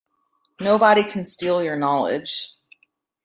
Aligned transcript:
Nobody 0.59 1.03
can 1.03 1.27
steal 1.27 1.61
your 1.61 1.77
knowledge. 1.77 2.55